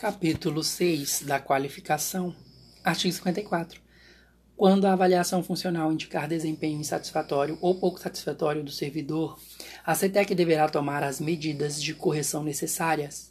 Capítulo 0.00 0.64
6 0.64 1.24
da 1.26 1.38
qualificação. 1.38 2.34
Artigo 2.82 3.12
54. 3.12 3.82
Quando 4.56 4.86
a 4.86 4.94
avaliação 4.94 5.42
funcional 5.42 5.92
indicar 5.92 6.26
desempenho 6.26 6.80
insatisfatório 6.80 7.58
ou 7.60 7.74
pouco 7.74 8.00
satisfatório 8.00 8.64
do 8.64 8.70
servidor, 8.70 9.38
a 9.84 9.94
CETEC 9.94 10.34
deverá 10.34 10.70
tomar 10.70 11.02
as 11.02 11.20
medidas 11.20 11.82
de 11.82 11.92
correção 11.92 12.42
necessárias, 12.42 13.30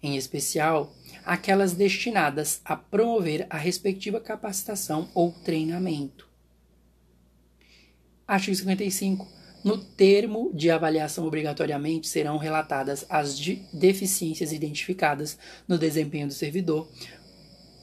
em 0.00 0.16
especial 0.16 0.94
aquelas 1.24 1.72
destinadas 1.72 2.60
a 2.64 2.76
promover 2.76 3.48
a 3.50 3.56
respectiva 3.56 4.20
capacitação 4.20 5.10
ou 5.12 5.32
treinamento. 5.32 6.28
Artigo 8.24 8.56
55. 8.56 9.37
No 9.64 9.76
termo 9.76 10.52
de 10.54 10.70
avaliação, 10.70 11.26
obrigatoriamente 11.26 12.06
serão 12.06 12.36
relatadas 12.36 13.04
as 13.08 13.38
de 13.38 13.56
deficiências 13.72 14.52
identificadas 14.52 15.38
no 15.66 15.76
desempenho 15.76 16.28
do 16.28 16.32
servidor, 16.32 16.88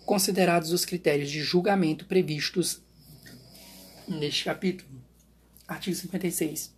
considerados 0.05 0.71
os 0.71 0.85
critérios 0.85 1.29
de 1.29 1.41
julgamento 1.41 2.05
previstos 2.05 2.81
neste 4.07 4.45
capítulo. 4.45 4.89
Artigo 5.67 5.95
56. 5.95 6.73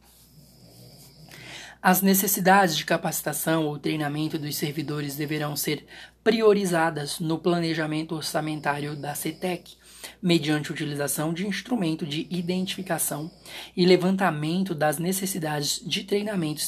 As 1.82 2.02
necessidades 2.02 2.76
de 2.76 2.86
capacitação 2.86 3.66
ou 3.66 3.78
treinamento 3.78 4.40
dos 4.40 4.56
servidores 4.56 5.16
deverão 5.16 5.56
ser 5.56 5.86
priorizadas 6.24 7.20
no 7.20 7.38
planejamento 7.38 8.16
orçamentário 8.16 8.96
da 8.96 9.14
CETEC, 9.14 9.78
mediante 10.22 10.72
utilização 10.72 11.34
de 11.34 11.46
instrumento 11.46 12.06
de 12.06 12.28
identificação 12.30 13.32
e 13.76 13.86
levantamento 13.86 14.74
das 14.76 14.98
necessidades 14.98 15.82
de 15.86 16.04
treinamento 16.04 16.62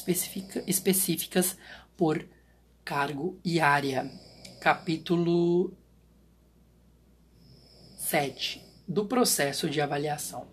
específicas 0.67 1.57
por 1.95 2.25
cargo 2.83 3.39
e 3.43 3.59
área. 3.59 4.09
Capítulo 4.59 5.77
7 7.97 8.61
do 8.87 9.05
processo 9.05 9.69
de 9.69 9.79
avaliação. 9.79 10.47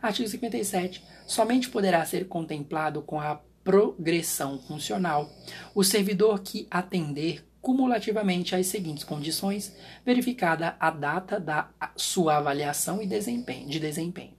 Artigo 0.00 0.28
57. 0.28 1.04
Somente 1.26 1.68
poderá 1.68 2.04
ser 2.04 2.26
contemplado 2.26 3.02
com 3.02 3.20
a 3.20 3.40
progressão 3.62 4.60
funcional 4.60 5.30
o 5.74 5.82
servidor 5.82 6.40
que 6.40 6.66
atender 6.70 7.44
cumulativamente 7.66 8.54
às 8.54 8.68
seguintes 8.68 9.02
condições, 9.02 9.74
verificada 10.04 10.76
a 10.78 10.88
data 10.88 11.40
da 11.40 11.68
sua 11.96 12.36
avaliação 12.36 13.02
e 13.02 13.08
desempenho, 13.08 13.68
de 13.68 13.80
desempenho. 13.80 14.34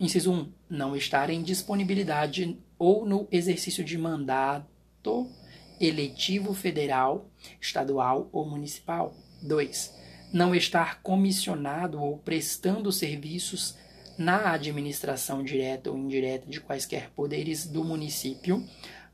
Inciso 0.00 0.32
1. 0.32 0.52
Não 0.68 0.96
estar 0.96 1.30
em 1.30 1.40
disponibilidade 1.40 2.58
ou 2.76 3.06
no 3.06 3.28
exercício 3.30 3.84
de 3.84 3.96
mandato 3.96 5.30
eletivo 5.80 6.52
federal, 6.52 7.30
estadual 7.60 8.28
ou 8.32 8.44
municipal. 8.44 9.14
2. 9.40 9.94
Não 10.32 10.52
estar 10.52 11.02
comissionado 11.02 12.02
ou 12.02 12.18
prestando 12.18 12.90
serviços 12.90 13.76
na 14.18 14.50
administração 14.50 15.44
direta 15.44 15.92
ou 15.92 15.96
indireta 15.96 16.50
de 16.50 16.60
quaisquer 16.60 17.10
poderes 17.10 17.68
do 17.68 17.84
município, 17.84 18.66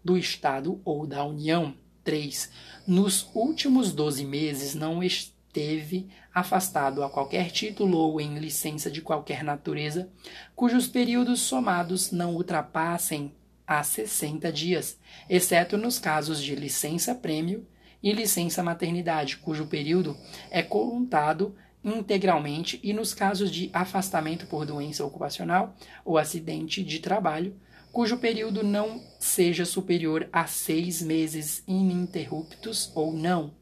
do 0.02 0.16
estado 0.16 0.80
ou 0.82 1.06
da 1.06 1.22
União. 1.22 1.76
3. 2.06 2.50
Nos 2.86 3.28
últimos 3.34 3.92
12 3.92 4.24
meses 4.24 4.76
não 4.76 5.02
esteve 5.02 6.08
afastado 6.32 7.02
a 7.02 7.10
qualquer 7.10 7.50
título 7.50 7.98
ou 7.98 8.20
em 8.20 8.38
licença 8.38 8.88
de 8.88 9.02
qualquer 9.02 9.42
natureza, 9.42 10.08
cujos 10.54 10.86
períodos 10.86 11.40
somados 11.40 12.12
não 12.12 12.36
ultrapassem 12.36 13.34
a 13.66 13.82
60 13.82 14.52
dias, 14.52 14.96
exceto 15.28 15.76
nos 15.76 15.98
casos 15.98 16.40
de 16.40 16.54
licença-prêmio 16.54 17.66
e 18.00 18.12
licença 18.12 18.62
maternidade, 18.62 19.38
cujo 19.38 19.66
período 19.66 20.16
é 20.48 20.62
contado 20.62 21.56
integralmente, 21.82 22.78
e 22.84 22.92
nos 22.92 23.14
casos 23.14 23.50
de 23.50 23.68
afastamento 23.72 24.46
por 24.46 24.64
doença 24.64 25.04
ocupacional 25.04 25.74
ou 26.04 26.18
acidente 26.18 26.84
de 26.84 27.00
trabalho, 27.00 27.56
cujo 27.96 28.18
período 28.18 28.62
não 28.62 29.02
seja 29.18 29.64
superior 29.64 30.28
a 30.30 30.46
seis 30.46 31.00
meses 31.00 31.62
ininterruptos 31.66 32.92
ou 32.94 33.10
não. 33.10 33.54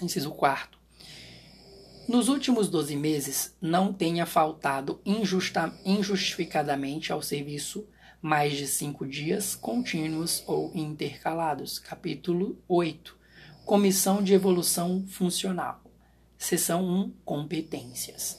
Inciso 0.00 0.30
4. 0.30 0.78
Nos 2.06 2.28
últimos 2.28 2.68
12 2.68 2.94
meses, 2.94 3.56
não 3.60 3.92
tenha 3.92 4.24
faltado 4.24 5.00
injusta, 5.04 5.76
injustificadamente 5.84 7.12
ao 7.12 7.20
serviço 7.20 7.88
mais 8.20 8.56
de 8.56 8.68
cinco 8.68 9.04
dias 9.04 9.56
contínuos 9.56 10.44
ou 10.46 10.70
intercalados. 10.72 11.80
Capítulo 11.80 12.56
8. 12.68 13.18
Comissão 13.64 14.22
de 14.22 14.32
Evolução 14.32 15.04
Funcional. 15.08 15.82
Seção 16.38 16.84
1. 16.84 17.14
Competências. 17.24 18.38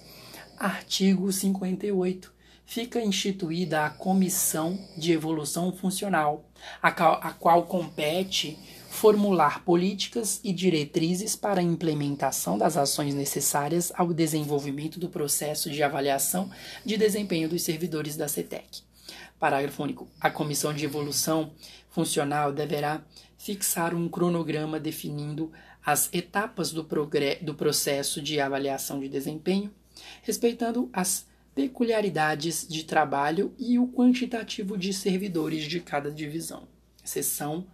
Artigo 0.58 1.30
58 1.34 2.33
fica 2.66 3.02
instituída 3.02 3.86
a 3.86 3.90
Comissão 3.90 4.80
de 4.98 5.12
Evolução 5.12 5.72
Funcional, 5.72 6.50
a 6.82 6.92
qual, 6.92 7.20
a 7.22 7.32
qual 7.32 7.64
compete 7.64 8.58
formular 8.90 9.64
políticas 9.64 10.40
e 10.44 10.54
diretrizes 10.54 11.36
para 11.36 11.60
a 11.60 11.64
implementação 11.64 12.58
das 12.58 12.78
ações 12.78 13.16
necessárias 13.16 13.92
ao 13.96 14.14
desenvolvimento 14.14 15.00
do 15.00 15.10
processo 15.10 15.70
de 15.70 15.82
avaliação 15.82 16.50
de 16.86 16.96
desempenho 16.96 17.50
dos 17.50 17.64
servidores 17.64 18.16
da 18.16 18.28
CETEC. 18.28 18.82
Parágrafo 19.40 19.84
único. 19.84 20.08
A 20.22 20.30
Comissão 20.30 20.74
de 20.74 20.86
Evolução 20.86 21.52
Funcional 21.90 22.54
deverá 22.54 23.04
fixar 23.38 23.94
um 23.94 24.08
cronograma 24.08 24.80
definindo 24.80 25.52
as 25.86 26.10
etapas 26.14 26.72
do, 26.72 26.88
do 27.42 27.56
processo 27.56 28.22
de 28.22 28.40
avaliação 28.40 29.00
de 29.00 29.10
desempenho, 29.10 29.70
respeitando 30.22 30.90
as 30.94 31.26
peculiaridades 31.56 32.68
de 32.68 32.84
trabalho 32.84 33.54
e 33.58 33.78
o 33.78 33.88
quantitativo 33.88 34.78
de 34.78 34.94
servidores 34.94 35.64
de 35.64 35.80
cada 35.80 36.12
divisão. 36.12 36.68
Seção 37.04 37.68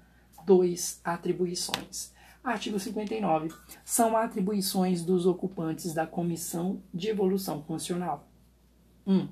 2. 0.46 1.02
Atribuições. 1.04 2.12
Artigo 2.44 2.80
59. 2.80 3.54
São 3.86 4.18
atribuições 4.18 5.04
dos 5.04 5.26
ocupantes 5.26 5.94
da 5.94 6.08
Comissão 6.08 6.82
de 6.94 7.10
Evolução 7.10 7.64
Funcional. 7.64 8.28
1. 9.06 9.14
Um, 9.14 9.30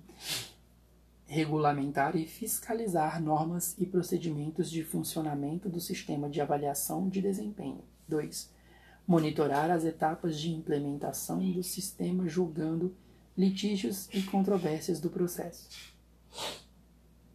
regulamentar 1.25 2.15
e 2.15 2.25
fiscalizar 2.25 3.21
normas 3.21 3.75
e 3.77 3.85
procedimentos 3.85 4.69
de 4.69 4.83
funcionamento 4.83 5.67
do 5.67 5.79
sistema 5.79 6.29
de 6.29 6.39
avaliação 6.39 7.09
de 7.09 7.21
desempenho. 7.21 7.83
2. 8.07 8.49
Monitorar 9.05 9.71
as 9.71 9.83
etapas 9.83 10.39
de 10.39 10.51
implementação 10.51 11.39
do 11.51 11.63
sistema 11.63 12.27
julgando 12.27 12.95
litígios 13.37 14.09
e 14.13 14.23
controvérsias 14.23 14.99
do 14.99 15.09
processo. 15.09 15.69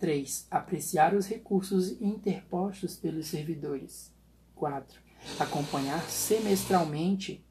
3. 0.01 0.49
Apreciar 0.51 1.15
os 1.15 1.29
recursos 1.29 1.93
interpostos 2.01 2.97
pelos 2.97 3.29
servidores. 3.29 4.13
4. 4.57 5.01
Acompanhar 5.39 6.03
semestralmente 6.11 7.45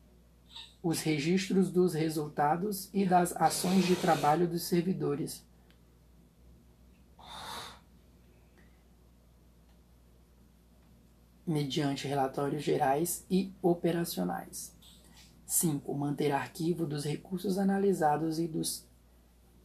os 0.83 0.99
registros 1.01 1.71
dos 1.71 1.93
resultados 1.93 2.89
e 2.93 3.05
das 3.05 3.33
ações 3.37 3.85
de 3.85 3.95
trabalho 3.95 4.47
dos 4.47 4.63
servidores. 4.63 5.45
Mediante 11.47 12.07
relatórios 12.07 12.63
gerais 12.63 13.25
e 13.29 13.53
operacionais. 13.61 14.75
5. 15.51 15.93
Manter 15.93 16.31
arquivo 16.31 16.85
dos 16.85 17.03
recursos 17.03 17.57
analisados 17.57 18.39
e 18.39 18.47
dos 18.47 18.85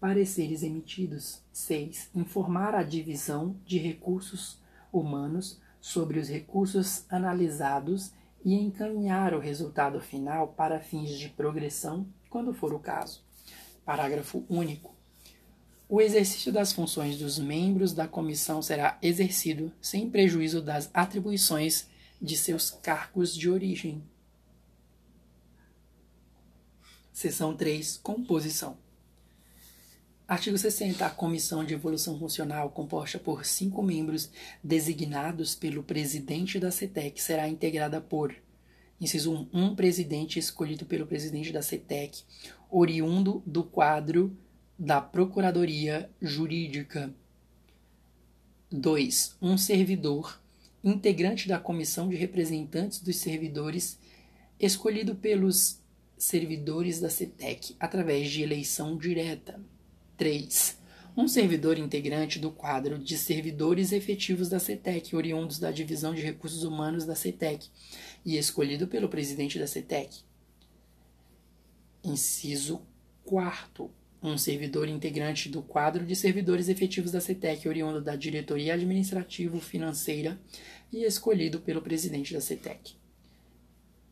pareceres 0.01 0.65
emitidos. 0.65 1.41
6. 1.53 2.11
Informar 2.13 2.75
a 2.75 2.83
divisão 2.83 3.57
de 3.65 3.79
recursos 3.79 4.59
humanos 4.93 5.61
sobre 5.81 6.19
os 6.19 6.29
recursos 6.29 7.05
analisados 7.09 8.11
e 8.45 8.55
encaminhar 8.55 9.33
o 9.33 9.39
resultado 9.39 10.01
final 10.01 10.49
para 10.49 10.81
fins 10.81 11.11
de 11.11 11.29
progressão, 11.29 12.05
quando 12.29 12.53
for 12.53 12.75
o 12.75 12.81
caso. 12.81 13.23
Parágrafo 13.85 14.45
único. 14.49 14.93
O 15.89 16.01
exercício 16.01 16.53
das 16.53 16.73
funções 16.73 17.17
dos 17.17 17.39
membros 17.39 17.93
da 17.93 18.09
comissão 18.09 18.61
será 18.61 18.99
exercido 19.01 19.73
sem 19.81 20.11
prejuízo 20.11 20.61
das 20.61 20.91
atribuições 20.93 21.87
de 22.21 22.37
seus 22.37 22.73
cargos 22.73 23.33
de 23.33 23.49
origem. 23.49 24.03
Seção 27.17 27.57
3. 27.57 27.97
Composição. 28.03 28.77
Artigo 30.29 30.59
60. 30.59 31.07
A 31.07 31.09
Comissão 31.09 31.65
de 31.65 31.73
Evolução 31.73 32.19
Funcional, 32.19 32.69
composta 32.69 33.19
por 33.19 33.47
cinco 33.47 33.83
membros 33.83 34.31
designados 34.63 35.55
pelo 35.55 35.83
presidente 35.83 36.61
da 36.61 36.71
CETEC, 36.71 37.19
será 37.19 37.49
integrada 37.49 38.03
por: 38.03 38.37
inciso 39.01 39.33
1. 39.33 39.49
Um 39.51 39.75
presidente 39.75 40.39
escolhido 40.39 40.85
pelo 40.85 41.07
presidente 41.07 41.51
da 41.53 41.63
CETEC, 41.63 42.23
oriundo 42.71 43.43
do 43.47 43.65
quadro 43.65 44.37
da 44.79 45.01
Procuradoria 45.01 46.11
Jurídica. 46.21 47.11
2. 48.71 49.39
Um 49.41 49.57
servidor 49.57 50.39
integrante 50.85 51.49
da 51.49 51.59
comissão 51.59 52.11
de 52.11 52.17
representantes 52.17 53.01
dos 53.01 53.17
servidores 53.17 53.99
escolhido 54.61 55.15
pelos 55.15 55.81
servidores 56.17 57.01
da 57.01 57.11
CETEC 57.11 57.77
através 57.79 58.31
de 58.31 58.43
eleição 58.43 58.97
direta. 58.97 59.61
3. 60.17 60.79
Um 61.17 61.29
servidor 61.29 61.79
integrante 61.79 62.39
do 62.39 62.51
quadro 62.51 62.99
de 62.99 63.17
servidores 63.17 63.93
efetivos 63.93 64.49
da 64.49 64.59
CETEC, 64.59 65.15
oriundos 65.17 65.59
da 65.59 65.71
Divisão 65.71 66.15
de 66.15 66.23
Recursos 66.23 66.63
Humanos 66.63 67.05
da 67.05 67.15
CETEC 67.15 67.69
e 68.25 68.37
escolhido 68.37 68.87
pelo 68.87 69.09
presidente 69.09 69.59
da 69.59 69.67
CETEC. 69.67 70.23
Inciso 72.05 72.83
4 73.25 73.91
um 74.23 74.37
servidor 74.39 74.89
integrante 74.89 75.49
do 75.49 75.63
quadro 75.63 76.05
de 76.05 76.17
servidores 76.17 76.69
efetivos 76.69 77.13
da 77.13 77.21
CETEC, 77.21 77.69
oriundo 77.69 78.01
da 78.01 78.17
diretoria 78.17 78.75
administrativo-financeira 78.75 80.41
e 80.93 81.05
escolhido 81.05 81.61
pelo 81.61 81.83
presidente 81.83 82.33
da 82.33 82.41
CETEC. 82.41 82.95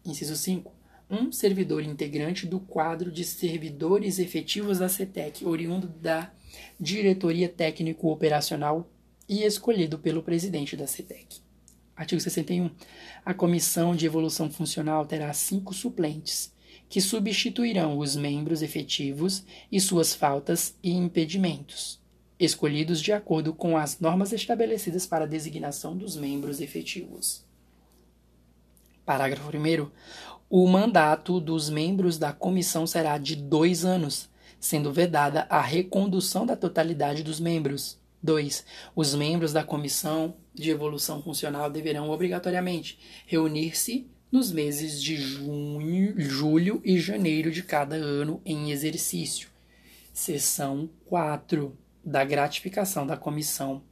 Inciso 0.05 0.37
5. 0.37 0.74
Um 1.11 1.31
servidor 1.31 1.83
integrante 1.83 2.47
do 2.47 2.59
quadro 2.59 3.13
de 3.13 3.25
servidores 3.25 4.19
efetivos 4.19 4.79
da 4.79 4.89
CETEC, 4.89 5.45
oriundo 5.45 5.87
da 5.87 6.33
diretoria 6.81 7.49
técnico-operacional 7.49 8.89
e 9.29 9.43
escolhido 9.43 9.99
pelo 9.99 10.23
presidente 10.23 10.77
da 10.77 10.87
CETEC. 10.87 11.43
Artigo 11.97 12.21
61. 12.21 12.71
A 13.25 13.33
comissão 13.33 13.95
de 13.95 14.07
evolução 14.07 14.51
funcional 14.51 15.07
terá 15.07 15.33
cinco 15.33 15.73
suplentes 15.73 16.53
que 16.89 17.01
substituirão 17.01 17.99
os 17.99 18.17
membros 18.17 18.63
efetivos 18.63 19.45
e 19.71 19.81
suas 19.81 20.15
faltas 20.15 20.77
e 20.83 20.93
impedimentos, 20.93 22.01
escolhidos 22.39 23.01
de 23.01 23.13
acordo 23.13 23.53
com 23.53 23.77
as 23.77 24.01
normas 24.01 24.33
estabelecidas 24.33 25.07
para 25.07 25.25
a 25.25 25.29
designação 25.29 25.97
dos 25.97 26.17
membros 26.17 26.61
efetivos. 26.61 27.45
Parágrafo 29.05 29.49
1. 29.49 29.91
O 30.57 30.69
mandato 30.69 31.41
dos 31.41 31.69
membros 31.69 32.17
da 32.17 32.33
comissão 32.33 32.87
será 32.87 33.19
de 33.19 33.35
dois 33.35 33.85
anos, 33.85 34.31
sendo 34.61 34.93
vedada 34.93 35.49
a 35.51 35.61
recondução 35.61 36.47
da 36.47 36.55
totalidade 36.55 37.25
dos 37.25 37.41
membros. 37.41 37.99
2. 38.23 38.65
Os 38.95 39.17
membros 39.17 39.53
da 39.53 39.65
comissão 39.65 40.37
de 40.55 40.71
evolução 40.71 41.21
funcional 41.21 41.69
deverão 41.69 42.09
obrigatoriamente 42.09 42.97
reunir-se 43.27 44.07
nos 44.31 44.53
meses 44.53 45.03
de 45.03 45.17
junho, 45.17 46.15
julho 46.21 46.81
e 46.85 47.01
janeiro 47.01 47.51
de 47.51 47.65
cada 47.65 47.97
ano 47.97 48.41
em 48.47 48.71
exercício. 48.71 49.49
Seção 50.13 50.89
4 51.07 51.77
da 52.05 52.25
gratificação 52.25 53.05
da 53.05 53.17
comissão. 53.17 53.83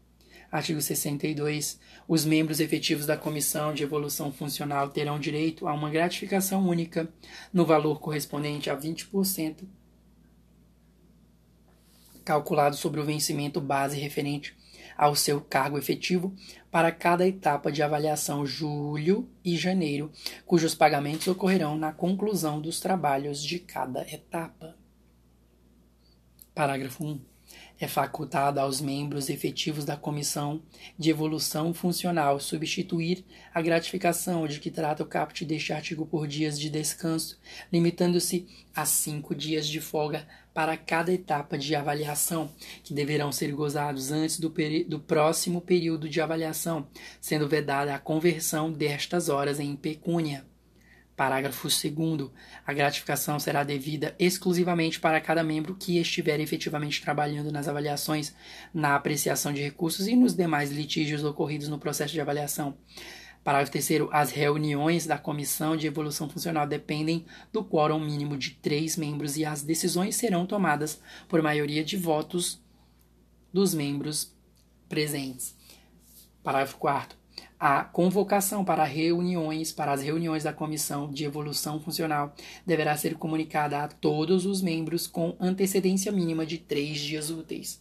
Artigo 0.52 0.82
62. 0.82 1.80
Os 2.06 2.26
membros 2.26 2.60
efetivos 2.60 3.06
da 3.06 3.16
Comissão 3.16 3.72
de 3.72 3.82
Evolução 3.82 4.30
Funcional 4.30 4.90
terão 4.90 5.18
direito 5.18 5.66
a 5.66 5.72
uma 5.72 5.88
gratificação 5.88 6.68
única 6.68 7.08
no 7.50 7.64
valor 7.64 7.98
correspondente 8.00 8.68
a 8.68 8.76
20%, 8.76 9.64
calculado 12.22 12.76
sobre 12.76 13.00
o 13.00 13.04
vencimento 13.04 13.62
base 13.62 13.98
referente 13.98 14.54
ao 14.94 15.16
seu 15.16 15.40
cargo 15.40 15.78
efetivo 15.78 16.34
para 16.70 16.92
cada 16.92 17.26
etapa 17.26 17.72
de 17.72 17.82
avaliação 17.82 18.44
julho 18.44 19.26
e 19.42 19.56
janeiro, 19.56 20.12
cujos 20.44 20.74
pagamentos 20.74 21.26
ocorrerão 21.28 21.78
na 21.78 21.94
conclusão 21.94 22.60
dos 22.60 22.78
trabalhos 22.78 23.42
de 23.42 23.58
cada 23.58 24.02
etapa. 24.02 24.76
Parágrafo 26.54 27.02
1 27.02 27.31
é 27.84 27.88
facultada 27.88 28.60
aos 28.60 28.80
membros 28.80 29.28
efetivos 29.28 29.84
da 29.84 29.96
Comissão 29.96 30.62
de 30.96 31.10
Evolução 31.10 31.74
Funcional 31.74 32.38
substituir 32.38 33.24
a 33.52 33.60
gratificação 33.60 34.46
de 34.46 34.60
que 34.60 34.70
trata 34.70 35.02
o 35.02 35.06
caput 35.06 35.44
deste 35.44 35.72
artigo 35.72 36.06
por 36.06 36.28
dias 36.28 36.56
de 36.60 36.70
descanso, 36.70 37.40
limitando-se 37.72 38.46
a 38.72 38.86
cinco 38.86 39.34
dias 39.34 39.66
de 39.66 39.80
folga 39.80 40.28
para 40.54 40.76
cada 40.76 41.12
etapa 41.12 41.58
de 41.58 41.74
avaliação, 41.74 42.52
que 42.84 42.94
deverão 42.94 43.32
ser 43.32 43.50
gozados 43.50 44.12
antes 44.12 44.38
do, 44.38 44.54
do 44.86 45.00
próximo 45.00 45.60
período 45.60 46.08
de 46.08 46.20
avaliação, 46.20 46.86
sendo 47.20 47.48
vedada 47.48 47.92
a 47.92 47.98
conversão 47.98 48.70
destas 48.70 49.28
horas 49.28 49.58
em 49.58 49.74
pecúnia. 49.74 50.51
Parágrafo 51.16 51.68
2. 51.68 52.30
A 52.66 52.72
gratificação 52.72 53.38
será 53.38 53.62
devida 53.62 54.14
exclusivamente 54.18 54.98
para 54.98 55.20
cada 55.20 55.42
membro 55.42 55.74
que 55.74 55.98
estiver 55.98 56.40
efetivamente 56.40 57.02
trabalhando 57.02 57.52
nas 57.52 57.68
avaliações, 57.68 58.34
na 58.72 58.96
apreciação 58.96 59.52
de 59.52 59.62
recursos 59.62 60.06
e 60.06 60.16
nos 60.16 60.34
demais 60.34 60.72
litígios 60.72 61.22
ocorridos 61.22 61.68
no 61.68 61.78
processo 61.78 62.14
de 62.14 62.20
avaliação. 62.20 62.76
Parágrafo 63.44 63.72
3. 63.72 64.08
As 64.10 64.30
reuniões 64.30 65.04
da 65.04 65.18
Comissão 65.18 65.76
de 65.76 65.86
Evolução 65.86 66.28
Funcional 66.28 66.66
dependem 66.66 67.26
do 67.52 67.62
quórum 67.62 67.98
mínimo 67.98 68.38
de 68.38 68.52
três 68.52 68.96
membros 68.96 69.36
e 69.36 69.44
as 69.44 69.62
decisões 69.62 70.16
serão 70.16 70.46
tomadas 70.46 71.00
por 71.28 71.42
maioria 71.42 71.84
de 71.84 71.96
votos 71.96 72.62
dos 73.52 73.74
membros 73.74 74.34
presentes. 74.88 75.54
Parágrafo 76.42 76.78
4 76.78 77.21
a 77.58 77.84
convocação 77.84 78.64
para 78.64 78.84
reuniões, 78.84 79.72
para 79.72 79.92
as 79.92 80.02
reuniões 80.02 80.44
da 80.44 80.52
Comissão 80.52 81.10
de 81.10 81.24
Evolução 81.24 81.80
Funcional, 81.80 82.34
deverá 82.66 82.96
ser 82.96 83.14
comunicada 83.14 83.82
a 83.82 83.88
todos 83.88 84.46
os 84.46 84.60
membros 84.60 85.06
com 85.06 85.36
antecedência 85.38 86.10
mínima 86.10 86.44
de 86.44 86.58
três 86.58 86.98
dias 86.98 87.30
úteis. 87.30 87.80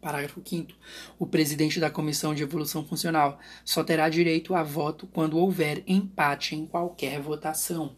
Parágrafo 0.00 0.40
5. 0.44 0.72
O 1.18 1.26
presidente 1.26 1.80
da 1.80 1.90
Comissão 1.90 2.34
de 2.34 2.42
Evolução 2.42 2.84
Funcional 2.84 3.40
só 3.64 3.82
terá 3.82 4.08
direito 4.08 4.54
a 4.54 4.62
voto 4.62 5.06
quando 5.06 5.38
houver 5.38 5.82
empate 5.86 6.54
em 6.54 6.66
qualquer 6.66 7.20
votação. 7.20 7.96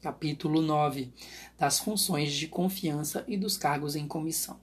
Capítulo 0.00 0.62
9. 0.62 1.12
Das 1.58 1.80
funções 1.80 2.32
de 2.32 2.46
confiança 2.46 3.24
e 3.26 3.36
dos 3.36 3.58
cargos 3.58 3.96
em 3.96 4.06
comissão. 4.06 4.58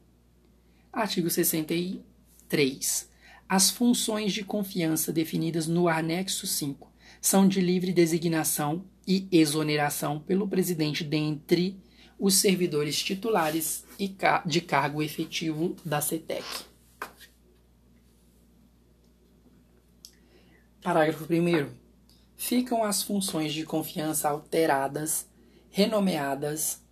Artigo 0.92 1.30
63. 1.30 3.10
As 3.48 3.70
funções 3.70 4.34
de 4.34 4.44
confiança 4.44 5.14
definidas 5.14 5.68
no 5.68 5.88
anexo 5.88 6.48
5 6.48 6.92
são 7.22 7.48
de 7.48 7.62
livre 7.62 7.94
designação 7.94 8.84
e 9.08 9.28
exoneração 9.32 10.20
pelo 10.20 10.48
presidente 10.48 11.04
dentre 11.04 11.80
os 12.20 12.36
servidores 12.36 12.98
titulares 12.98 13.86
e 14.00 14.16
de 14.46 14.62
cargo 14.62 15.04
efetivo 15.04 15.76
da 15.86 16.02
CETEC. 16.02 16.44
Parágrafo 20.82 21.26
1. 21.26 21.70
Ficam 22.36 22.84
as 22.84 23.04
funções 23.04 23.54
de 23.54 23.64
confiança 23.64 24.30
alteradas, 24.30 25.28
renomeadas 25.70 26.85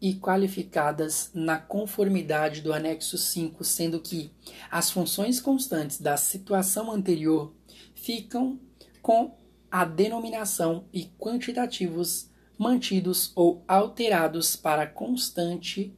e 0.00 0.14
qualificadas 0.14 1.30
na 1.34 1.58
conformidade 1.58 2.60
do 2.60 2.72
anexo 2.72 3.18
5, 3.18 3.64
sendo 3.64 4.00
que 4.00 4.32
as 4.70 4.90
funções 4.90 5.40
constantes 5.40 6.00
da 6.00 6.16
situação 6.16 6.90
anterior 6.92 7.52
ficam 7.94 8.60
com 9.02 9.36
a 9.70 9.84
denominação 9.84 10.86
e 10.92 11.06
quantitativos 11.18 12.30
mantidos 12.56 13.32
ou 13.34 13.64
alterados 13.66 14.56
para 14.56 14.86
constante 14.86 15.96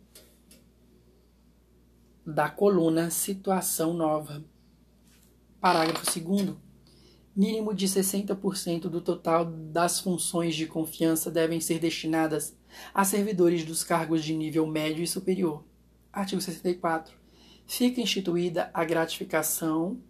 da 2.26 2.48
coluna 2.48 3.10
situação 3.10 3.92
nova. 3.92 4.44
Parágrafo 5.60 6.20
2 6.20 6.69
Mínimo 7.34 7.72
de 7.72 7.86
60% 7.86 8.82
do 8.82 9.00
total 9.00 9.44
das 9.44 10.00
funções 10.00 10.56
de 10.56 10.66
confiança 10.66 11.30
devem 11.30 11.60
ser 11.60 11.78
destinadas 11.78 12.56
a 12.92 13.04
servidores 13.04 13.64
dos 13.64 13.84
cargos 13.84 14.24
de 14.24 14.34
nível 14.34 14.66
médio 14.66 15.04
e 15.04 15.06
superior. 15.06 15.64
Artigo 16.12 16.40
64. 16.40 17.14
Fica 17.66 18.00
instituída 18.00 18.68
a 18.74 18.84
gratificação 18.84 20.00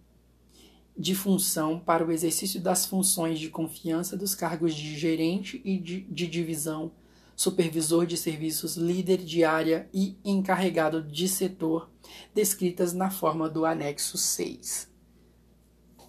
de 0.97 1.13
função 1.13 1.79
para 1.79 2.05
o 2.05 2.11
exercício 2.11 2.59
das 2.59 2.87
funções 2.87 3.39
de 3.39 3.49
confiança 3.49 4.17
dos 4.17 4.33
cargos 4.33 4.73
de 4.73 4.97
gerente 4.97 5.61
e 5.63 5.77
de, 5.77 6.01
de 6.01 6.27
divisão, 6.27 6.91
supervisor 7.35 8.05
de 8.05 8.17
serviços, 8.17 8.75
líder 8.75 9.17
de 9.17 9.43
área 9.43 9.87
e 9.93 10.17
encarregado 10.25 11.03
de 11.03 11.27
setor, 11.27 11.89
descritas 12.33 12.93
na 12.93 13.11
forma 13.11 13.47
do 13.47 13.63
anexo 13.63 14.17
6. 14.17 14.90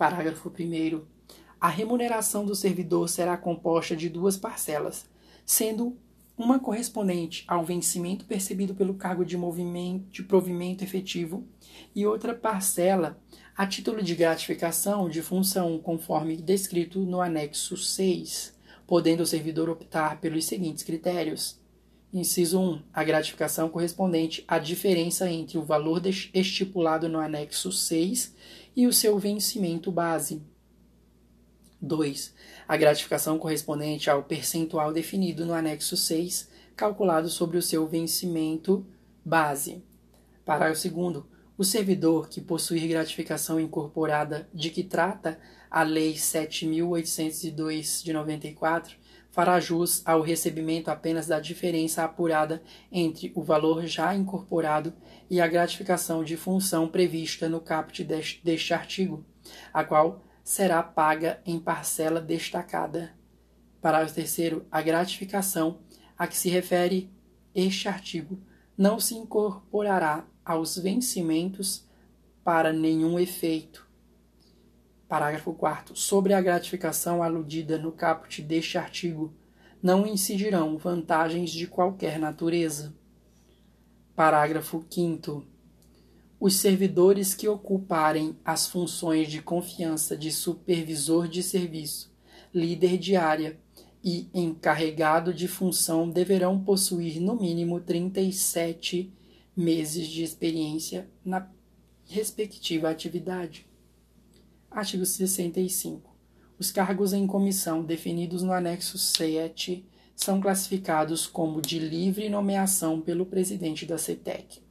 Parágrafo 0.03 0.49
1. 0.51 1.01
A 1.61 1.69
remuneração 1.69 2.45
do 2.45 2.57
servidor 2.57 3.09
será 3.09 3.37
composta 3.37 3.95
de 3.95 4.09
duas 4.09 4.37
parcelas, 4.37 5.09
sendo 5.47 5.97
uma 6.37 6.59
correspondente 6.59 7.45
ao 7.47 7.65
vencimento 7.65 8.25
percebido 8.25 8.75
pelo 8.75 8.95
cargo 8.95 9.25
de 9.25 9.37
movimento 9.37 10.11
de 10.11 10.25
provimento 10.25 10.83
efetivo 10.83 11.47
e 11.95 12.05
outra 12.05 12.35
parcela 12.35 13.17
a 13.57 13.65
título 13.65 14.03
de 14.03 14.17
gratificação 14.17 15.09
de 15.09 15.23
função, 15.23 15.79
conforme 15.79 16.37
descrito 16.37 16.99
no 16.99 17.21
anexo 17.21 17.77
6, 17.77 18.59
podendo 18.89 19.23
o 19.23 19.27
servidor 19.27 19.71
optar 19.71 20.21
pelos 20.21 20.47
seguintes 20.47 20.83
critérios. 20.83 21.63
Inciso 22.13 22.61
1. 22.61 22.83
A 22.93 23.05
gratificação 23.05 23.71
correspondente 23.71 24.45
à 24.49 24.59
diferença 24.59 25.31
entre 25.31 25.57
o 25.57 25.63
valor 25.63 26.03
estipulado 26.35 27.09
no 27.09 27.21
anexo 27.21 27.71
6 27.71 28.35
e 28.75 28.87
o 28.87 28.93
seu 28.93 29.19
vencimento 29.19 29.91
base. 29.93 30.43
2. 31.81 32.35
A 32.69 32.77
gratificação 32.77 33.39
correspondente 33.39 34.09
ao 34.09 34.23
percentual 34.23 34.93
definido 34.93 35.45
no 35.45 35.53
anexo 35.53 35.97
6, 35.97 36.49
calculado 36.77 37.29
sobre 37.29 37.59
o 37.59 37.63
seu 37.63 37.87
vencimento 37.87 38.87
base. 39.25 39.83
Parágrafo 40.45 40.89
2. 40.89 41.25
O 41.59 41.65
servidor 41.65 42.29
que 42.29 42.41
possuir 42.41 42.89
gratificação 42.89 43.61
incorporada 43.61 44.49
de 44.55 44.71
que 44.71 44.83
trata 44.83 45.39
a 45.71 45.83
Lei 45.83 46.15
7.802 46.15 48.03
de 48.03 48.13
94 48.13 49.02
fará 49.33 49.59
jus 49.59 50.03
ao 50.05 50.21
recebimento 50.21 50.91
apenas 50.91 51.27
da 51.27 51.41
diferença 51.41 52.05
apurada 52.05 52.63
entre 52.93 53.33
o 53.35 53.43
valor 53.43 53.87
já 53.87 54.15
incorporado 54.15 54.93
e 55.29 55.41
a 55.41 55.49
gratificação 55.49 56.23
de 56.23 56.37
função 56.37 56.87
prevista 56.87 57.49
no 57.49 57.61
caput 57.61 58.05
deste 58.05 58.75
artigo, 58.75 59.25
a 59.73 59.83
qual 59.83 60.23
será 60.45 60.83
paga 60.83 61.41
em 61.47 61.59
parcela 61.59 62.21
destacada. 62.21 63.15
Parágrafo 63.81 64.15
3. 64.15 64.63
A 64.71 64.83
gratificação 64.83 65.81
a 66.17 66.27
que 66.27 66.37
se 66.37 66.51
refere 66.51 67.11
este 67.55 67.89
artigo 67.89 68.39
não 68.77 69.01
se 69.01 69.15
incorporará 69.15 70.27
aos 70.45 70.77
vencimentos 70.77 71.89
para 72.45 72.71
nenhum 72.71 73.19
efeito. 73.19 73.92
Parágrafo 75.13 75.53
4. 75.53 75.95
Sobre 75.95 76.33
a 76.33 76.41
gratificação 76.41 77.23
aludida 77.23 77.77
no 77.77 77.93
caput 77.93 78.41
deste 78.41 78.79
artigo, 78.79 79.31
não 79.83 80.07
incidirão 80.07 80.79
vantagens 80.79 81.51
de 81.51 81.67
qualquer 81.67 82.19
natureza. 82.19 82.95
Parágrafo 84.17 84.83
5. 84.89 85.45
Os 86.41 86.55
servidores 86.57 87.35
que 87.35 87.47
ocuparem 87.47 88.39
as 88.43 88.67
funções 88.67 89.31
de 89.31 89.43
confiança 89.43 90.17
de 90.17 90.33
supervisor 90.33 91.29
de 91.29 91.43
serviço, 91.43 92.11
líder 92.55 92.97
de 92.97 93.15
área 93.15 93.61
e 94.03 94.31
encarregado 94.33 95.35
de 95.35 95.47
função 95.47 96.09
deverão 96.09 96.59
possuir 96.59 97.21
no 97.21 97.37
mínimo 97.37 97.81
37 97.81 99.13
meses 99.55 100.07
de 100.07 100.23
experiência 100.23 101.07
na 101.23 101.51
respectiva 102.07 102.89
atividade. 102.89 103.71
Artigo 104.75 105.05
65. 105.05 106.11
Os 106.59 106.73
cargos 106.73 107.13
em 107.13 107.27
comissão 107.27 107.85
definidos 107.85 108.43
no 108.43 108.53
anexo 108.53 108.97
7 108.97 109.87
são 110.17 110.41
classificados 110.41 111.27
como 111.27 111.61
de 111.61 111.79
livre 111.79 112.29
nomeação 112.29 113.01
pelo 113.01 113.27
presidente 113.27 113.85
da 113.85 113.99
CETEC. 113.99 114.63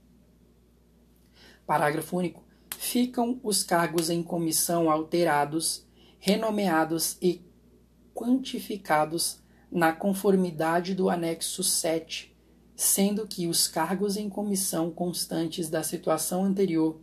Parágrafo 1.67 2.17
único. 2.17 2.43
Ficam 2.77 3.39
os 3.43 3.63
cargos 3.63 4.09
em 4.09 4.23
comissão 4.23 4.89
alterados, 4.89 5.85
renomeados 6.17 7.17
e 7.21 7.45
quantificados 8.15 9.39
na 9.71 9.93
conformidade 9.93 10.95
do 10.95 11.09
anexo 11.09 11.63
7 11.63 12.31
sendo 12.81 13.27
que 13.27 13.45
os 13.45 13.67
cargos 13.67 14.17
em 14.17 14.27
comissão 14.27 14.89
constantes 14.89 15.69
da 15.69 15.83
situação 15.83 16.43
anterior 16.43 16.99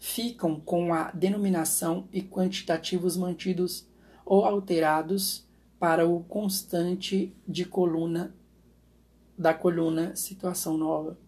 ficam 0.00 0.58
com 0.58 0.94
a 0.94 1.12
denominação 1.12 2.08
e 2.10 2.22
quantitativos 2.22 3.18
mantidos 3.18 3.86
ou 4.24 4.44
alterados 4.46 5.46
para 5.78 6.08
o 6.08 6.24
constante 6.24 7.36
de 7.46 7.64
coluna 7.66 8.34
da 9.38 9.54
coluna 9.54 10.16
situação 10.16 10.76
nova. 10.76 11.18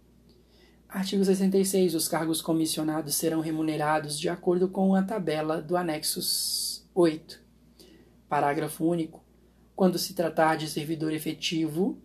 Artigo 0.88 1.25
66. 1.25 1.95
Os 1.95 2.09
cargos 2.09 2.43
comissionados 2.43 3.14
serão 3.14 3.41
remunerados 3.41 4.19
de 4.19 4.29
acordo 4.29 4.69
com 4.69 4.95
a 4.95 5.02
tabela 5.02 5.61
do 5.61 5.76
anexo 5.76 6.21
8. 6.95 7.41
Parágrafo 8.29 8.85
único. 8.85 9.23
Quando 9.76 9.99
se 9.99 10.14
tratar 10.14 10.57
de 10.57 10.69
servidor 10.69 11.12
efetivo, 11.12 11.99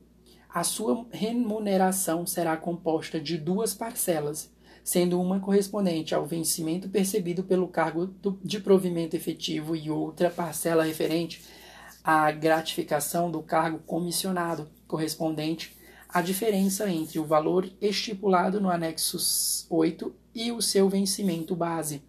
a 0.50 0.64
sua 0.64 1.06
remuneração 1.12 2.26
será 2.26 2.56
composta 2.56 3.20
de 3.20 3.38
duas 3.38 3.74
parcelas, 3.74 4.52
sendo 4.88 5.20
uma 5.20 5.38
correspondente 5.38 6.16
ao 6.16 6.26
vencimento 6.26 6.88
percebido 6.88 7.44
pelo 7.44 7.68
cargo 7.68 8.10
de 8.42 8.58
provimento 8.58 9.18
efetivo 9.18 9.76
e 9.76 9.92
outra 9.92 10.30
parcela 10.30 10.86
referente 10.86 11.44
à 12.02 12.32
gratificação 12.32 13.30
do 13.30 13.44
cargo 13.44 13.80
comissionado, 13.80 14.70
correspondente 14.88 15.76
à 16.08 16.22
diferença 16.22 16.90
entre 16.90 17.20
o 17.20 17.26
valor 17.26 17.70
estipulado 17.82 18.62
no 18.62 18.70
anexo 18.70 19.18
8 19.70 20.16
e 20.34 20.54
o 20.54 20.62
seu 20.62 20.88
vencimento 20.88 21.54
base. 21.54 22.02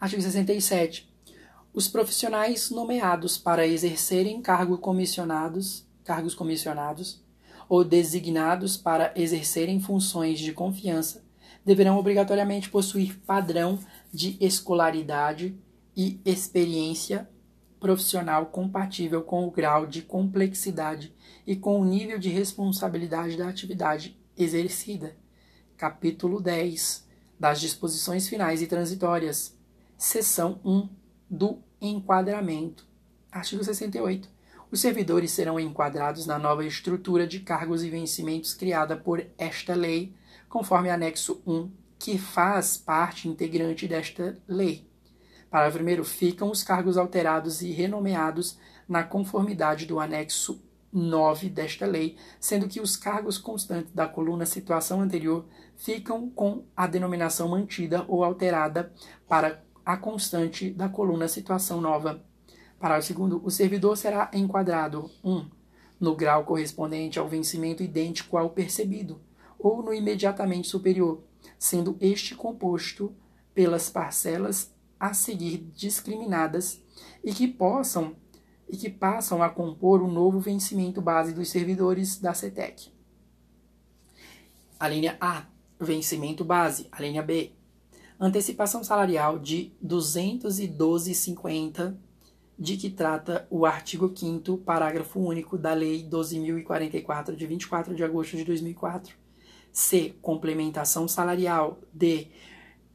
Artigo 0.00 0.22
67. 0.22 1.06
Os 1.74 1.86
profissionais 1.86 2.70
nomeados 2.70 3.36
para 3.36 3.66
exercerem 3.66 4.40
cargo 4.40 4.78
comissionados 4.78 5.86
cargos 6.02 6.34
comissionados 6.34 7.22
ou 7.68 7.84
designados 7.84 8.76
para 8.76 9.12
exercerem 9.14 9.80
funções 9.80 10.38
de 10.38 10.52
confiança 10.52 11.26
deverão 11.64 11.98
obrigatoriamente 11.98 12.70
possuir 12.70 13.18
padrão 13.26 13.78
de 14.12 14.38
escolaridade 14.40 15.54
e 15.94 16.18
experiência 16.24 17.28
profissional 17.78 18.46
compatível 18.46 19.22
com 19.22 19.46
o 19.46 19.50
grau 19.50 19.86
de 19.86 20.00
complexidade 20.00 21.14
e 21.46 21.54
com 21.54 21.80
o 21.80 21.84
nível 21.84 22.18
de 22.18 22.30
responsabilidade 22.30 23.36
da 23.36 23.48
atividade 23.48 24.18
exercida. 24.36 25.16
Capítulo 25.76 26.40
10 26.40 27.06
das 27.38 27.60
disposições 27.60 28.28
finais 28.28 28.62
e 28.62 28.66
transitórias. 28.66 29.56
Seção 29.96 30.60
1 30.64 30.88
do 31.30 31.58
enquadramento. 31.80 32.86
Artigo 33.30 33.62
68. 33.62 34.28
Os 34.70 34.80
servidores 34.80 35.30
serão 35.30 35.58
enquadrados 35.58 36.26
na 36.26 36.38
nova 36.38 36.62
estrutura 36.64 37.26
de 37.26 37.40
cargos 37.40 37.82
e 37.82 37.88
vencimentos 37.88 38.52
criada 38.52 38.96
por 38.96 39.24
esta 39.38 39.74
lei, 39.74 40.14
conforme 40.46 40.90
anexo 40.90 41.42
1, 41.46 41.70
que 41.98 42.18
faz 42.18 42.76
parte 42.76 43.28
integrante 43.28 43.88
desta 43.88 44.38
lei. 44.46 44.86
Para 45.50 45.70
primeiro, 45.70 46.04
ficam 46.04 46.50
os 46.50 46.62
cargos 46.62 46.98
alterados 46.98 47.62
e 47.62 47.70
renomeados 47.70 48.58
na 48.86 49.02
conformidade 49.02 49.86
do 49.86 49.98
anexo 49.98 50.62
9 50.92 51.48
desta 51.48 51.86
lei, 51.86 52.16
sendo 52.38 52.68
que 52.68 52.80
os 52.80 52.94
cargos 52.94 53.38
constantes 53.38 53.92
da 53.94 54.06
coluna 54.06 54.44
situação 54.44 55.00
anterior 55.00 55.46
ficam 55.76 56.28
com 56.28 56.64
a 56.76 56.86
denominação 56.86 57.48
mantida 57.48 58.04
ou 58.06 58.22
alterada 58.22 58.92
para 59.26 59.64
a 59.84 59.96
constante 59.96 60.70
da 60.70 60.90
coluna 60.90 61.26
situação 61.26 61.80
nova. 61.80 62.27
Parágrafo 62.78 63.08
segundo, 63.08 63.44
o 63.44 63.50
servidor 63.50 63.96
será 63.96 64.30
enquadrado 64.32 65.10
1. 65.24 65.32
Um, 65.32 65.50
no 65.98 66.14
grau 66.14 66.44
correspondente 66.44 67.18
ao 67.18 67.28
vencimento 67.28 67.82
idêntico 67.82 68.38
ao 68.38 68.50
percebido, 68.50 69.20
ou 69.58 69.82
no 69.82 69.92
imediatamente 69.92 70.68
superior, 70.68 71.20
sendo 71.58 71.96
este 72.00 72.36
composto 72.36 73.12
pelas 73.52 73.90
parcelas 73.90 74.72
a 74.98 75.12
seguir 75.12 75.58
discriminadas 75.74 76.80
e 77.24 77.32
que 77.32 77.48
possam 77.48 78.14
e 78.68 78.76
que 78.76 78.90
passam 78.90 79.42
a 79.42 79.48
compor 79.48 80.02
o 80.02 80.06
novo 80.06 80.38
vencimento 80.38 81.00
base 81.00 81.32
dos 81.32 81.48
servidores 81.48 82.20
da 82.20 82.34
CETEC. 82.34 82.92
A 84.78 84.86
linha 84.86 85.16
A, 85.20 85.46
vencimento 85.80 86.44
base. 86.44 86.86
A 86.92 87.00
linha 87.00 87.22
B, 87.22 87.52
antecipação 88.20 88.84
salarial 88.84 89.38
de 89.38 89.72
212,50 89.84 91.96
de 92.58 92.76
que 92.76 92.90
trata 92.90 93.46
o 93.50 93.64
artigo 93.64 94.12
5 94.14 94.58
parágrafo 94.58 95.20
único 95.20 95.56
da 95.56 95.72
Lei 95.72 96.02
12.044, 96.02 97.36
de 97.36 97.46
24 97.46 97.94
de 97.94 98.02
agosto 98.02 98.36
de 98.36 98.44
2004. 98.44 99.16
C. 99.72 100.16
Complementação 100.20 101.06
salarial. 101.06 101.78
D. 101.92 102.28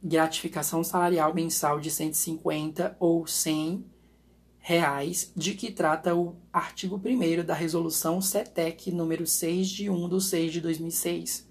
Gratificação 0.02 0.84
salarial 0.84 1.32
mensal 1.32 1.80
de 1.80 1.90
150 1.90 2.94
ou 3.00 3.26
100 3.26 3.86
reais, 4.58 5.32
de 5.34 5.54
que 5.54 5.70
trata 5.70 6.14
o 6.14 6.36
artigo 6.52 7.00
1 7.02 7.44
da 7.44 7.54
Resolução 7.54 8.20
CETEC 8.20 8.92
número 8.92 9.26
6 9.26 9.68
de 9.68 9.88
1 9.88 10.08
de 10.10 10.24
6 10.24 10.52
de 10.52 10.60
2006. 10.60 11.48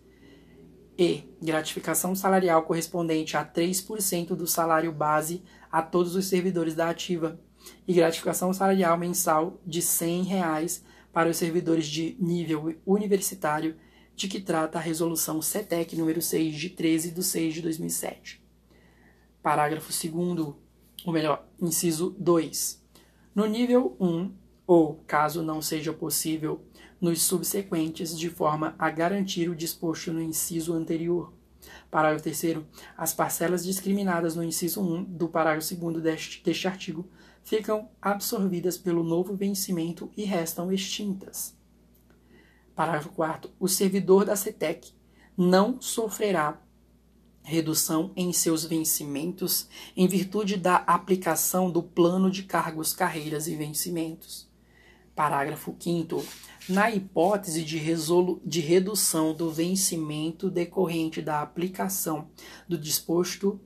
E. 0.98 1.24
Gratificação 1.42 2.14
salarial 2.14 2.62
correspondente 2.62 3.36
a 3.36 3.44
3% 3.44 4.36
do 4.36 4.46
salário 4.46 4.92
base 4.92 5.44
a 5.72 5.82
todos 5.82 6.16
os 6.16 6.26
servidores 6.28 6.76
da 6.76 6.90
ativa 6.90 7.40
e 7.88 7.94
gratificação 7.94 8.54
salarial 8.54 8.98
mensal 8.98 9.60
de 9.66 9.82
100 9.82 10.24
reais 10.24 10.84
para 11.12 11.30
os 11.30 11.38
servidores 11.38 11.86
de 11.86 12.18
nível 12.20 12.76
universitário, 12.86 13.76
de 14.16 14.28
que 14.28 14.40
trata 14.40 14.78
a 14.78 14.82
resolução 14.82 15.42
CETEC 15.42 15.96
número 15.96 16.22
6 16.22 16.56
de 16.56 16.70
13 16.70 17.12
de 17.12 17.24
6 17.24 17.54
de 17.56 17.62
2007. 17.62 18.44
Parágrafo 19.42 19.92
2 19.92 20.56
ou 21.06 21.12
melhor, 21.12 21.46
inciso 21.62 22.16
2. 22.18 22.82
No 23.36 23.46
nível 23.46 23.96
1, 24.00 24.32
ou, 24.66 25.04
caso 25.06 25.44
não 25.44 25.62
seja 25.62 25.92
possível, 25.92 26.64
nos 27.02 27.22
subsequentes, 27.22 28.18
de 28.18 28.30
forma 28.30 28.76
a 28.80 28.90
garantir 28.90 29.50
o 29.50 29.56
disposto 29.56 30.14
no 30.14 30.22
inciso 30.22 30.74
anterior. 30.74 31.34
Parágrafo 31.92 32.24
3 32.24 32.60
As 32.98 33.14
parcelas 33.14 33.64
discriminadas 33.64 34.36
no 34.36 34.44
inciso 34.44 34.82
1 34.82 35.04
do 35.04 35.28
parágrafo 35.28 35.76
2 35.76 36.02
deste, 36.02 36.44
deste 36.44 36.68
artigo 36.68 37.08
ficam 37.44 37.90
absorvidas 38.02 38.78
pelo 38.78 39.04
novo 39.04 39.36
vencimento 39.36 40.12
e 40.16 40.24
restam 40.24 40.72
extintas. 40.72 41.56
Parágrafo 42.76 43.10
4. 43.10 43.52
O 43.60 43.68
servidor 43.68 44.26
da 44.26 44.36
CETEC 44.36 44.92
não 45.38 45.82
sofrerá 45.82 46.60
redução 47.44 48.12
em 48.16 48.32
seus 48.32 48.64
vencimentos 48.64 49.68
em 49.96 50.08
virtude 50.08 50.58
da 50.58 50.78
aplicação 50.78 51.70
do 51.70 51.84
plano 51.84 52.32
de 52.32 52.44
cargos, 52.44 52.94
carreiras 52.94 53.48
e 53.48 53.56
vencimentos. 53.56 54.50
Parágrafo 55.14 55.76
5 55.78 56.26
na 56.70 56.90
hipótese 56.90 57.64
de, 57.64 57.80
de 58.46 58.60
redução 58.62 59.34
do 59.34 59.52
vencimento 59.52 60.50
decorrente 60.50 61.22
da 61.22 61.42
aplicação 61.42 62.30
do 62.68 62.78
disposto 62.78 63.60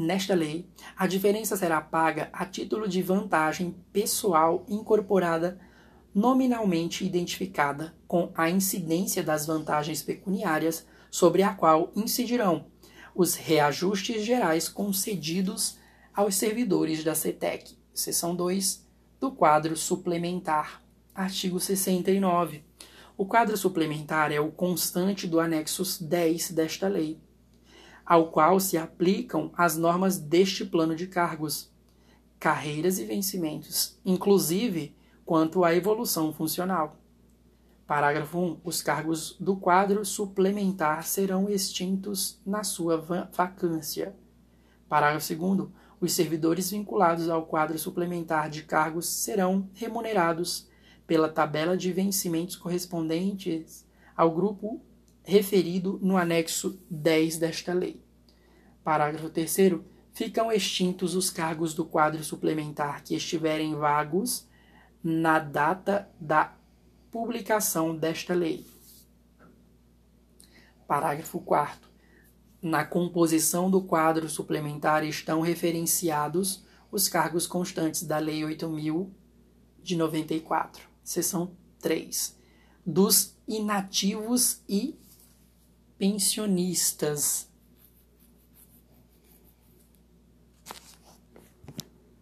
nesta 0.00 0.34
lei, 0.34 0.68
a 0.96 1.06
diferença 1.06 1.56
será 1.56 1.80
paga 1.80 2.28
a 2.32 2.46
título 2.46 2.88
de 2.88 3.02
vantagem 3.02 3.76
pessoal 3.92 4.64
incorporada 4.68 5.60
nominalmente 6.14 7.04
identificada 7.04 7.94
com 8.08 8.32
a 8.34 8.50
incidência 8.50 9.22
das 9.22 9.46
vantagens 9.46 10.02
pecuniárias 10.02 10.86
sobre 11.10 11.42
a 11.42 11.54
qual 11.54 11.92
incidirão 11.94 12.66
os 13.14 13.34
reajustes 13.34 14.24
gerais 14.24 14.68
concedidos 14.68 15.78
aos 16.14 16.34
servidores 16.34 17.04
da 17.04 17.14
CETEC, 17.14 17.76
seção 17.92 18.34
2 18.34 18.86
do 19.20 19.30
quadro 19.30 19.76
suplementar, 19.76 20.82
artigo 21.14 21.60
69. 21.60 22.64
O 23.16 23.26
quadro 23.26 23.56
suplementar 23.56 24.32
é 24.32 24.40
o 24.40 24.50
constante 24.50 25.26
do 25.26 25.38
anexo 25.38 26.02
10 26.02 26.52
desta 26.52 26.88
lei, 26.88 27.20
ao 28.10 28.26
qual 28.26 28.58
se 28.58 28.76
aplicam 28.76 29.52
as 29.56 29.76
normas 29.76 30.18
deste 30.18 30.64
plano 30.64 30.96
de 30.96 31.06
cargos, 31.06 31.70
carreiras 32.40 32.98
e 32.98 33.04
vencimentos, 33.04 34.00
inclusive 34.04 34.96
quanto 35.24 35.62
à 35.62 35.72
evolução 35.76 36.32
funcional. 36.32 36.96
Parágrafo 37.86 38.36
1. 38.36 38.60
Os 38.64 38.82
cargos 38.82 39.36
do 39.38 39.54
quadro 39.54 40.04
suplementar 40.04 41.04
serão 41.04 41.48
extintos 41.48 42.40
na 42.44 42.64
sua 42.64 42.96
vacância. 43.30 44.12
Parágrafo 44.88 45.32
2. 45.32 45.68
Os 46.00 46.12
servidores 46.12 46.68
vinculados 46.72 47.28
ao 47.28 47.46
quadro 47.46 47.78
suplementar 47.78 48.50
de 48.50 48.64
cargos 48.64 49.08
serão 49.08 49.70
remunerados 49.72 50.68
pela 51.06 51.28
tabela 51.28 51.76
de 51.76 51.92
vencimentos 51.92 52.56
correspondentes 52.56 53.86
ao 54.16 54.32
grupo 54.32 54.82
referido 55.30 55.98
no 56.02 56.16
anexo 56.16 56.78
10 56.90 57.38
desta 57.38 57.72
lei. 57.72 58.02
Parágrafo 58.82 59.30
3. 59.30 59.80
Ficam 60.12 60.50
extintos 60.50 61.14
os 61.14 61.30
cargos 61.30 61.72
do 61.72 61.84
quadro 61.84 62.22
suplementar 62.24 63.04
que 63.04 63.14
estiverem 63.14 63.74
vagos 63.76 64.46
na 65.02 65.38
data 65.38 66.10
da 66.20 66.56
publicação 67.12 67.96
desta 67.96 68.34
lei. 68.34 68.66
Parágrafo 70.86 71.38
4. 71.38 71.88
Na 72.60 72.84
composição 72.84 73.70
do 73.70 73.80
quadro 73.80 74.28
suplementar 74.28 75.04
estão 75.04 75.40
referenciados 75.40 76.64
os 76.90 77.08
cargos 77.08 77.46
constantes 77.46 78.02
da 78.02 78.18
Lei 78.18 78.44
8000 78.44 79.14
de 79.80 79.96
94, 79.96 80.82
seção 81.02 81.56
3, 81.78 82.36
dos 82.84 83.34
inativos 83.46 84.60
e 84.68 84.99
pensionistas, 86.00 87.49